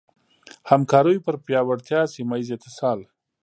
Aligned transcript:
همکاریو 0.71 1.23
پر 1.25 1.35
پیاوړتیا، 1.45 2.01
سيمهييز 2.13 2.49
اتصال 2.55 2.99